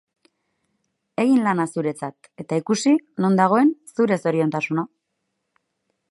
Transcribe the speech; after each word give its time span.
Egin 1.23 1.43
lana 1.47 1.65
zuretzat 1.73 2.29
eta 2.43 2.59
ikusi 2.61 2.93
non 3.25 3.37
dagoen 3.41 3.69
zure 3.99 4.17
zoriontasuna. 4.23 4.87